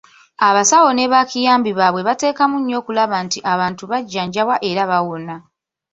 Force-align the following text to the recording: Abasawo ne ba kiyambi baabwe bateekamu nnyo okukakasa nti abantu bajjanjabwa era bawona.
Abasawo 0.47 0.89
ne 0.93 1.05
ba 1.11 1.21
kiyambi 1.29 1.71
baabwe 1.77 2.01
bateekamu 2.07 2.55
nnyo 2.59 2.75
okukakasa 2.81 3.17
nti 3.25 3.39
abantu 3.53 3.83
bajjanjabwa 3.91 4.55
era 4.69 4.83
bawona. 4.91 5.35